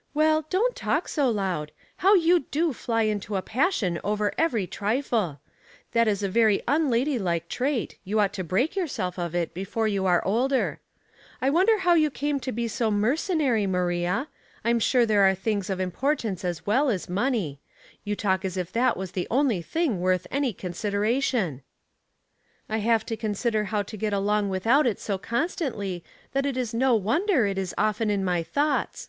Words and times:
"Well, 0.12 0.44
don't 0.50 0.76
talk 0.76 1.08
so 1.08 1.30
loud. 1.30 1.72
How 1.96 2.12
you 2.14 2.40
do 2.40 2.74
fly 2.74 3.04
into 3.04 3.34
a 3.36 3.40
passion 3.40 3.98
over 4.04 4.30
every 4.36 4.66
trifle. 4.66 5.40
That 5.92 6.06
is 6.06 6.22
a 6.22 6.28
very 6.28 6.62
unlady 6.68 7.18
like 7.18 7.48
trait. 7.48 7.96
You 8.04 8.20
ought 8.20 8.34
to 8.34 8.44
break 8.44 8.76
yourself 8.76 9.18
of 9.18 9.34
it 9.34 9.54
before 9.54 9.88
you 9.88 10.04
are 10.04 10.22
older. 10.22 10.80
I 11.40 11.48
wonder 11.48 11.78
how 11.78 11.94
yoii 11.96 12.12
came 12.12 12.38
to 12.40 12.52
be 12.52 12.68
so 12.68 12.90
mercenary, 12.90 13.66
Maria? 13.66 14.28
I'm 14.66 14.80
sure 14.80 15.06
there 15.06 15.22
are 15.24 15.30
other 15.30 15.34
things 15.40 15.70
ot 15.70 15.80
importance 15.80 16.44
as 16.44 16.66
well 16.66 16.90
as 16.90 17.08
money. 17.08 17.58
You 18.04 18.14
talk 18.16 18.44
as 18.44 18.58
if 18.58 18.70
that 18.72 18.98
was 18.98 19.12
the 19.12 19.26
only 19.30 19.62
thing 19.62 19.98
worth 19.98 20.26
any 20.30 20.52
consideration."" 20.52 21.62
I 22.68 22.80
have 22.80 23.06
to 23.06 23.16
consider 23.16 23.64
how 23.72 23.82
to 23.84 23.96
get 23.96 24.12
along 24.12 24.50
without 24.50 24.86
it 24.86 25.00
so 25.00 25.16
constantly, 25.16 26.04
that 26.34 26.44
it 26.44 26.58
is 26.58 26.74
no 26.74 26.94
wonder 26.94 27.46
it 27.46 27.56
is 27.56 27.74
often 27.78 28.10
in 28.10 28.22
my 28.22 28.42
thoughts." 28.42 29.08